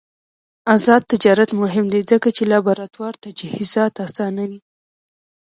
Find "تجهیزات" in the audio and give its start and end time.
3.23-3.93